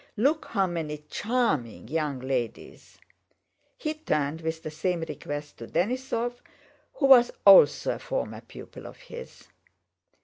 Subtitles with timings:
[0.17, 2.97] "Look how many charming young ladies—"
[3.77, 6.41] He turned with the same request to Denísov
[6.95, 9.47] who was also a former pupil of his.